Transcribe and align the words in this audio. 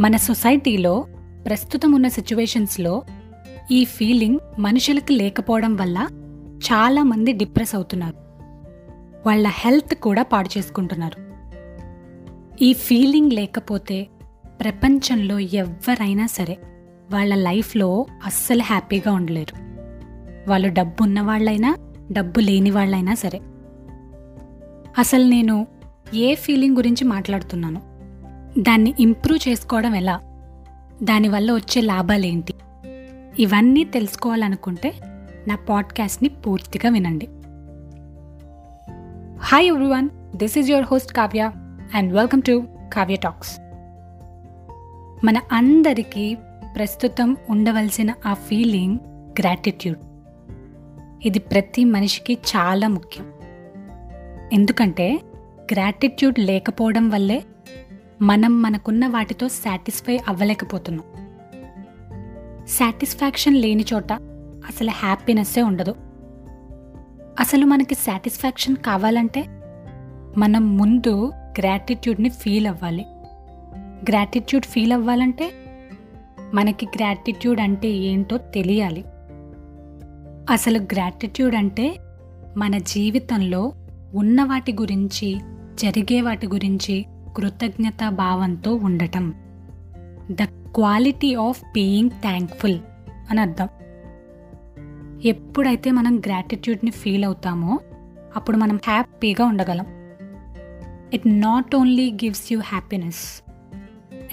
మన 0.00 0.16
సొసైటీలో 0.16 1.06
ప్రస్తుతం 1.46 1.92
ఉన్న 1.92 2.08
సిచ్యువేషన్స్లో 2.08 3.02
ఈ 3.70 3.84
ఫీలింగ్ 3.84 4.38
మనుషులకి 4.58 5.12
లేకపోవడం 5.12 5.76
వల్ల 5.76 6.08
చాలామంది 6.56 7.32
డిప్రెస్ 7.32 7.74
అవుతున్నారు. 7.74 8.14
వాళ్ళ 9.26 9.48
హెల్త్ 9.48 9.94
కూడా 9.94 10.22
పాడు 10.22 10.58
చేసుకుంటున్నారు. 10.58 11.32
ఈ 12.62 12.72
ఫీలింగ్ 12.72 13.32
లేకపోతే 13.32 14.08
ప్రపంచంలో 14.60 15.38
ఎవరైనా 15.38 16.26
సరే 16.26 16.58
వాళ్ళ 17.10 17.34
లైఫ్లో 17.34 18.06
అస్సలు 18.24 18.62
హ్యాపీగా 18.62 19.12
ఉండలేరు. 19.12 19.54
వాళ్ళు 20.50 20.68
డబ్బు 20.68 21.02
ఉన్న 21.02 21.20
వాళ్ళైనా 21.20 21.76
డబ్బు 22.12 22.40
లేని 22.40 22.70
వాళ్ళైనా 22.70 23.14
సరే. 23.14 23.40
అసలు 24.98 25.24
నేను 25.24 25.66
ఏ 26.14 26.34
ఫీలింగ్ 26.34 26.76
గురించి 26.76 27.04
మాట్లాడుతున్నాను 27.04 27.89
దాన్ని 28.58 28.94
ఇంప్రూవ్ 29.00 29.48
చేసుకోవడం 29.48 29.94
ఎలా? 29.94 30.20
దానివల్ల 31.02 31.52
వచ్చే 31.52 31.82
లాభాలేంటి? 31.82 32.54
ఇవన్నీ 33.38 33.84
తెలుసుకోవాలనుకుంటే 33.84 34.94
నా 35.48 35.56
పాడ్కాస్ట్ని 35.56 36.28
పూర్తిగా 36.28 36.90
వినండి. 36.90 37.26
Hi 39.40 39.66
everyone 39.66 40.08
this 40.36 40.58
is 40.58 40.70
your 40.70 40.84
host 40.84 41.12
Kavya 41.12 41.50
and 41.94 42.12
welcome 42.12 42.42
to 42.42 42.64
Kavya 42.92 43.16
talks 43.16 43.60
మన 45.26 45.40
అందరికీ 45.52 46.36
ప్రస్తుతం 46.76 47.36
ఉండవలసిన 47.50 48.14
ఆ 48.26 48.34
ఫీలింగ్ 48.34 48.98
గ్రాటిట్యూడ్ 49.40 49.98
ఇది 51.26 51.38
ప్రతి 51.38 51.84
మనిషికి 51.84 52.32
చాలా 52.32 52.88
ముఖ్యం. 52.88 53.32
ఎందుకంటే 54.52 55.20
గ్రాటిట్యూడ్ 55.72 56.38
లేకపోవడం 56.38 57.10
వల్లే 57.10 57.42
మనం 58.22 58.62
మనకున్న 58.62 59.06
వాటితో 59.06 59.48
సాటిస్ఫై 59.48 60.18
అవ్వలేకపోతున్నాం. 60.28 61.06
సాటిస్ఫాక్షన్ 62.68 63.56
లేని 63.56 63.84
చోట 63.94 64.12
అసలు 64.68 64.90
హ్యాపీనెస్సే 64.90 65.62
ఉండదు. 65.62 65.94
అసలు 67.40 67.66
మనకి 67.66 67.94
సాటిస్ఫాక్షన్ 67.94 68.76
కావాలంటే 68.76 69.44
మనం 70.38 70.76
ముందు 70.76 71.32
గ్రాటిట్యూడ్ని 71.58 72.28
ఫీల్ 72.28 72.66
అవ్వాలి. 72.66 73.06
గ్రాటిట్యూడ్ 74.10 74.64
ఫీల్ 74.64 74.92
అవ్వాలంటే 74.92 75.52
మనకి 76.54 76.86
గ్రాటిట్యూడ్ 76.86 77.60
అంటే 77.60 77.88
ఏంటో 77.88 78.36
తెలియాలి. 78.36 79.04
అసలు 80.52 80.78
గ్రాటిట్యూడ్ 80.78 81.54
అంటే 81.54 81.96
మన 82.56 82.78
జీవితంలో 82.78 83.72
ఉన్న 84.14 84.44
వాటి 84.44 84.72
గురించి 84.72 85.40
జరిగే 85.74 86.20
వాటి 86.20 86.46
గురించి 86.46 87.06
కృతజ్ఞతా 87.36 88.10
భావంతో 88.10 88.74
ఉండటం. 88.74 89.34
The 90.30 90.42
quality 90.42 91.34
of 91.34 91.62
being 91.62 92.10
thankful 92.10 92.78
అని 93.30 93.40
అర్థం. 93.40 93.68
ఎప్పుడైతే 95.24 95.90
మనం 95.90 96.18
గ్రాటిట్యూడ్ని 96.18 96.90
ఫీల్ 96.90 97.24
అవుతామో 97.24 97.78
అప్పుడు 98.36 98.56
మనం 98.56 98.80
హ్యాపీగా 98.86 99.44
ఉండగలం. 99.44 99.86
It 101.14 101.26
not 101.26 101.76
only 101.76 102.12
gives 102.12 102.52
you 102.52 102.60
happiness 102.60 103.42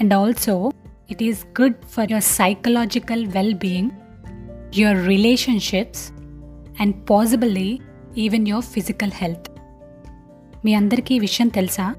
and 0.00 0.14
also 0.14 0.72
it 1.10 1.22
is 1.22 1.60
good 1.60 1.74
for 1.84 2.10
your 2.10 2.22
psychological 2.22 3.26
well 3.26 3.54
being 3.54 3.90
your 4.78 5.06
relationships 5.06 6.12
and 6.80 7.10
possibly 7.10 7.78
even 8.18 8.48
your 8.48 8.64
physical 8.64 9.10
health 9.14 9.50
మీ 10.64 10.74
అందరికీ 10.74 11.14
ఈ 11.14 11.18
విషయం 11.18 11.48
తెలుసా? 11.48 11.94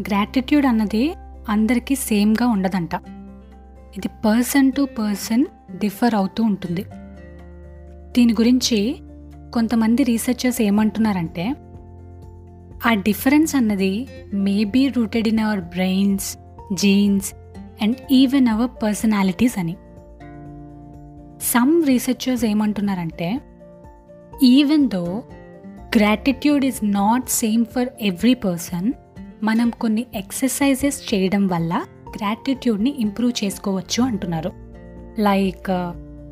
గ్రాటిట్యూడ్ 0.00 0.66
అన్నది 0.66 1.14
అందరికీ 1.48 1.94
సేమ్గా 1.94 2.46
ఉండదంట. 2.46 2.94
ఇది 3.96 4.08
పర్సన్ 4.08 4.72
టు 4.72 4.88
పర్సన్ 4.98 5.44
డిఫర్ 5.78 6.14
అవుతూ 6.14 6.42
ఉంటుంది. 6.42 6.84
దీని 8.12 8.32
గురించి 8.32 8.98
కొంతమంది 9.54 10.04
రీసెర్చర్స్ 10.04 10.62
ఏమంటున్నారంటే 10.62 11.54
ఆ 12.86 12.94
డిఫరెన్స్ 12.94 13.56
అన్నది 13.56 14.08
maybe 14.34 14.88
rooted 14.88 15.28
in 15.28 15.38
our 15.38 15.60
brains 15.60 16.38
genes 16.72 17.34
and 17.82 17.96
even 18.10 18.48
our 18.48 18.70
personalities 18.82 19.58
అని. 19.58 19.76
సమ్ 21.42 21.86
రీసెర్చర్స్ 21.86 22.44
ఏమంటున్నారంటే 22.44 23.40
even 24.42 24.90
though 24.90 25.22
gratitude 25.96 26.64
is 26.64 26.90
not 26.90 27.28
same 27.28 27.64
for 27.64 27.88
every 28.00 28.34
person 28.34 28.92
మనం 29.44 29.70
కొన్ని 29.70 30.06
ఎక్సర్సైజెస్ 30.14 31.14
చేయడం 31.14 31.46
వల్ల 31.46 31.84
గ్రాటిట్యూడ్ని 32.08 32.94
ఇంప్రూవ్ 32.98 33.44
చేసుకోవచ్చు 33.44 34.02
అంటున్నారు. 34.02 34.52
Like 35.18 35.70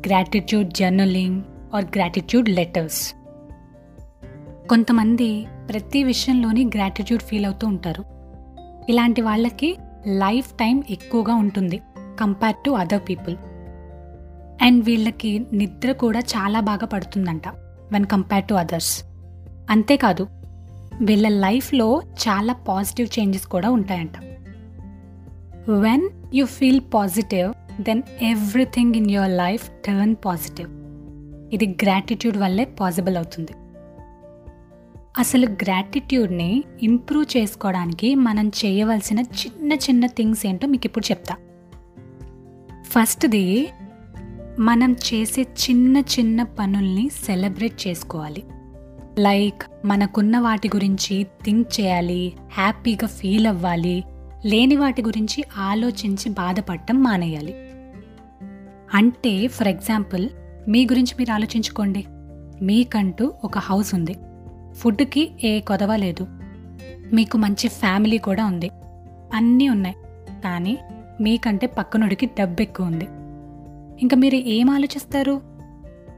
gratitude 0.07 0.69
journaling 0.69 1.41
or 1.73 1.85
gratitude 1.85 2.49
letters 2.49 3.13
కొంతమంది 4.69 5.45
ప్రతి 5.69 6.03
విషయంలోని 6.03 6.65
గ్రాటిట్యూడ్ 6.65 7.23
ఫీల్ 7.23 7.45
అవుతూ 7.45 7.67
ఉంటారు. 7.67 8.03
ఇలాంటి 8.89 9.21
వాళ్ళకి 9.21 9.77
లైఫ్ 10.07 10.53
టైం 10.53 10.83
ఎక్కువగా 10.89 11.35
ఉంటుంది 11.35 11.81
compare 12.19 12.55
to 12.65 12.71
other 12.71 13.01
people 13.09 13.35
and 14.61 14.85
వీళ్ళకి 14.85 15.45
నిద్ర 15.53 15.91
కూడా 15.91 16.19
చాలా 16.19 16.59
బాగా 16.59 16.85
పడుతుందంట 16.85 17.47
వెన్ 17.91 18.05
కంపేర్ 18.05 18.45
టు 18.45 18.53
అదర్స్ 18.53 19.03
అంతేకాదు 19.69 20.27
వీళ్ళ 21.01 21.27
లైఫ్లో 21.27 22.01
చాలా 22.01 22.53
పాజిటివ్ 22.53 23.19
చేంజెస్ 23.19 23.47
కూడా 23.47 23.69
ఉంటాయంట. 23.69 24.11
When 25.79 26.09
you 26.33 26.45
feel 26.45 26.81
positive 26.93 27.53
then 27.81 28.01
everything 28.21 28.95
in 28.95 29.11
your 29.11 29.31
life 29.31 29.69
turn 29.69 30.15
positive 30.25 30.69
ఇది 31.53 31.67
గ్రాటిట్యూడ్ 31.67 32.37
వల్లే 32.37 32.65
పాసిబుల్ 32.65 33.17
అవుతుంది. 33.17 33.51
అసలు 35.17 35.45
గ్రాటిట్యూడ్ని 35.45 36.63
ఇంప్రూవ్ 36.83 37.37
చేసుకోవడానికి 37.37 38.15
మనం 38.15 38.47
చేయవలసిన 38.47 39.19
చిన్న 39.19 39.73
చిన్న 39.73 40.05
థింగ్స్ 40.05 40.45
ఏంటో 40.45 40.67
మీకు 40.67 40.85
ఇప్పుడు 40.85 41.11
చెప్తా. 41.11 41.35
ఫస్ట్ది 42.83 43.69
మనం 44.59 44.93
చేసే 44.93 45.41
చిన్న 45.41 45.97
చిన్న 45.97 46.43
పనుల్ని 46.43 47.09
సెలబ్రేట్ 47.09 47.87
చేసుకోవాలి. 47.87 48.43
లైక్ 49.19 49.87
మనకున్న 49.87 50.39
వాటి 50.39 50.67
గురించి 50.67 51.27
థింక్ 51.43 51.81
చేయాలి 51.81 52.33
హ్యాపీగా 52.51 53.07
ఫీల్ 53.07 53.47
అవ్వాలి 53.47 54.03
లేని 54.45 54.75
వాటి 54.75 55.01
గురించి 55.01 55.43
ఆలోచించి 55.57 56.29
బాధపడటం 56.29 57.03
మానేయాలి. 57.03 57.55
అంటే 58.93 59.47
ఫర్ 59.47 59.67
ఎగ్జాంపుల్ 59.67 60.29
మీ 60.67 60.85
గురించి 60.85 61.15
మీరు 61.19 61.31
ఆలోచించుకోండి. 61.31 62.05
మీకంటూ 62.61 63.33
ఒక 63.43 63.57
హౌస్ 63.57 63.95
ఉంది. 63.95 64.15
ఫుడ్కి 64.73 65.31
ఏ 65.43 65.59
కొదవ 65.59 65.95
లేదు. 65.95 66.27
మీకు 67.13 67.37
మంచి 67.37 67.67
ఫ్యామిలీ 67.67 68.17
కూడా 68.17 68.45
ఉంది. 68.45 68.69
అన్నీ 69.33 69.69
ఉన్నాయి. 69.69 69.95
కానీ 70.43 70.77
మీకంటే 71.21 71.67
పక్కనుడికి 71.67 72.25
డబ్బు 72.25 72.61
ఎక్కువ 72.61 72.85
ఉంది 72.85 73.05
ఇంకా 74.01 74.17
మీరు 74.17 74.35
ఏం 74.35 74.69
ఆలోచిస్తారు? 74.69 75.54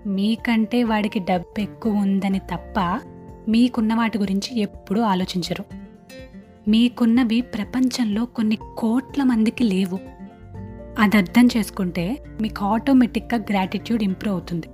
మీకంటే 0.06 0.84
వాడికి 0.84 1.20
డబ్బు 1.20 1.62
ఎక్కువ 1.62 1.94
ఉందని 1.94 2.40
తప్ప 2.40 3.02
మీకున్న 3.50 3.94
వాటి 3.94 4.18
గురించి 4.18 4.60
ఎప్పుడూ 4.60 5.02
ఆలోచించరు. 5.02 5.66
మీకున్నవి 6.68 7.42
ప్రపంచంలో 7.42 8.26
కొన్ని 8.26 8.58
కోట్ల 8.78 9.24
మందికి 9.24 9.64
లేవు. 9.64 10.00
అది 11.00 11.18
అర్థం 11.18 11.48
చేసుకుంటే 11.58 12.24
మీకు 12.42 12.66
ఆటోమేటిక్గా 12.66 13.44
గ్రాటిట్యూడ్ 13.50 14.04
ఇంప్రూవ్ 14.04 14.36
అవుతుంది. 14.36 14.68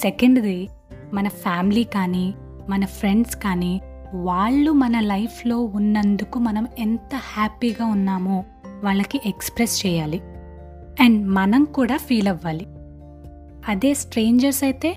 సెకండ్ది 0.00 0.68
మన 1.14 1.28
ఫ్యామిలీ 1.28 1.84
కానీ 1.84 2.34
మన 2.68 2.84
ఫ్రెండ్స్ 2.84 3.36
కానీ 3.36 3.80
వాళ్ళు 4.14 4.72
మన 4.72 5.00
లైఫ్లో 5.00 5.60
ఉన్నందుకు 5.60 6.38
మనం 6.38 6.66
ఎంత 6.78 7.14
హ్యాపీగా 7.14 7.86
ఉన్నామో 7.86 8.44
వాళ్ళకి 8.84 9.20
ఎక్స్ప్రెస్ 9.26 9.86
చేయాలి. 9.86 10.20
అండ్ 11.00 11.26
మనం 11.26 11.64
కూడా 11.64 11.96
ఫీల్ 11.96 12.28
అవ్వాలి. 12.28 12.66
అదే 13.68 13.94
స్ట్రేంజర్స్ 13.94 14.64
అయితే 14.64 14.96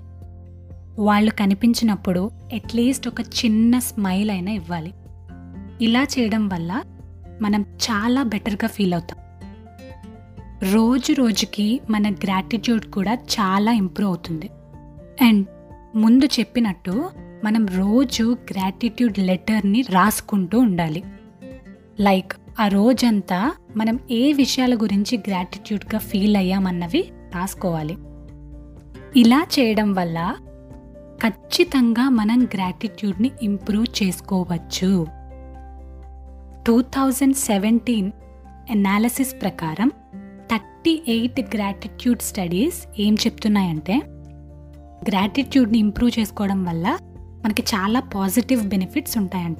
వాళ్ళు 0.98 1.30
కనిపించినప్పుడు 1.30 2.30
అట్లీస్ట్ 2.54 3.08
ఒక 3.08 3.20
చిన్న 3.20 3.78
స్మైల్ 3.78 4.30
అయినా 4.30 4.52
ఇవ్వాలి. 4.52 4.94
ఇలా 5.84 6.02
చేయడం 6.02 6.48
వల్ల 6.48 6.82
మనం 7.42 7.62
చాలా 7.62 8.22
బెటర్గా 8.22 8.68
ఫీల్ 8.68 8.92
అవుతాం. 8.92 9.18
రోజు 10.72 11.12
రోజుకి 11.12 11.80
మన 11.90 12.10
గ్రాటిట్యూడ్ 12.12 12.84
కూడా 12.84 13.14
చాలా 13.14 13.72
ఇంప్రూవ్ 13.72 14.08
అవుతుంది. 14.08 14.50
అండ్ 15.22 15.46
ముందు 15.96 16.24
చెప్పినట్టు 16.24 17.10
మనం 17.44 17.66
రోజు 17.66 18.36
గ్రాటిట్యూడ్ 18.50 19.18
లెటర్ని 19.18 19.82
రాసుకుంటూ 19.82 20.58
ఉండాలి. 20.58 21.04
లైక్ 22.00 22.32
ఆ 22.60 22.68
రోజంతా 22.68 23.54
మనం 23.76 23.98
ఏ 24.10 24.32
విషయాల 24.32 24.74
గురించి 24.74 25.18
గ్రాటిట్యూడ్గా 25.18 25.98
ఫీల్ 25.98 26.36
అయ్యామన్నవి 26.36 27.08
రాసుకోవాలి. 27.34 27.96
ఇలా 29.16 29.46
చేయడం 29.58 29.92
వల్ల 29.92 30.36
ఖచ్చితంగా 31.22 32.08
మనం 32.08 32.44
గ్రాటిట్యూడ్ని 32.44 33.30
ఇంప్రూవ్ 33.42 33.86
చేసుకోవచ్చు. 34.02 35.06
టూ 36.66 36.82
థౌజండ్ 36.82 37.36
సెవెంటీన్ 37.36 38.12
ఎనాలిసిస్ 38.70 39.42
ప్రకారం 39.42 39.92
థర్టీ 40.50 41.02
ఎయిట్ 41.08 41.40
గ్రాటిట్యూడ్ 41.40 42.20
స్టడీస్ 42.20 43.00
ఏం 43.00 43.14
చెప్తున్నాయంటే 43.14 44.02
గ్రాటిట్యూడ్ని 45.08 45.78
ఇంప్రూవ్ 45.78 46.18
చేసుకోవడం 46.18 46.64
వల్ల 46.64 46.98
మనకి 47.44 47.62
చాలా 47.62 48.00
పాజిటివ్ 48.00 48.68
బెనిఫిట్స్ 48.68 49.18
ఉంటాయంట. 49.18 49.58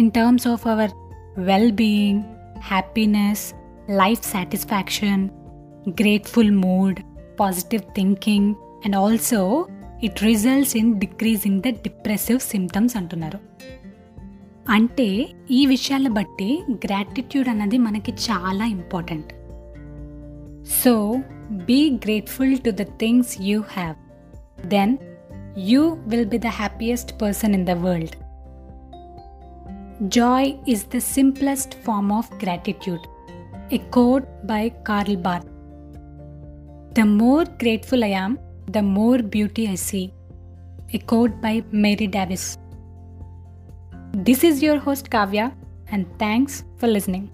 In 0.00 0.10
terms 0.10 0.46
of 0.46 0.66
our 0.66 0.90
well 1.38 1.72
being 1.72 2.22
happiness 2.58 3.54
life 3.90 4.32
satisfaction 4.32 5.28
grateful 5.88 6.50
mood 6.50 7.00
positive 7.40 7.82
thinking 7.82 8.54
and 8.84 8.96
also 8.96 9.66
it 10.02 10.22
results 10.22 10.76
in 10.76 11.00
decreasing 11.00 11.60
the 11.60 11.68
depressive 11.68 12.40
symptoms 12.40 12.96
అంటున్నారు. 12.96 13.38
అంటే 14.68 15.26
ఈ 15.50 15.66
విషయాలను 15.66 16.10
బట్టి 16.14 16.62
గ్రాటిట్యూడ్ 16.72 17.48
అన్నది 17.48 17.78
మనకి 17.78 18.12
చాలా 18.12 18.64
important 18.64 19.32
so 20.84 21.16
be 21.50 21.90
grateful 21.90 22.58
to 22.58 22.70
the 22.70 22.82
things 22.82 23.42
you 23.42 23.60
have 23.60 23.96
then 24.66 24.96
you 25.58 25.96
will 26.06 26.28
be 26.28 26.38
the 26.38 26.46
happiest 26.46 27.22
person 27.22 27.54
in 27.54 27.66
the 27.66 27.70
world 27.70 28.16
joy 30.08 30.52
is 30.68 30.86
the 30.94 30.98
simplest 30.98 31.74
form 31.84 32.12
of 32.12 32.32
gratitude 32.42 33.00
a 33.74 33.78
quote 33.92 34.24
by 34.46 34.68
Karl 34.68 35.16
Barth 35.16 35.53
The 36.96 37.04
more 37.04 37.44
grateful 37.44 38.04
I 38.04 38.12
am, 38.24 38.38
the 38.68 38.80
more 38.80 39.18
beauty 39.18 39.66
I 39.66 39.74
see. 39.74 40.12
A 40.92 40.98
quote 40.98 41.40
by 41.40 41.64
Mary 41.72 42.06
Davis. 42.06 42.56
This 44.12 44.44
is 44.44 44.62
your 44.62 44.78
host 44.78 45.10
Kavya, 45.10 45.52
and 45.88 46.06
thanks 46.20 46.62
for 46.78 46.86
listening. 46.86 47.33